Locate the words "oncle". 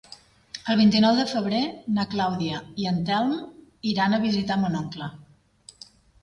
4.83-5.11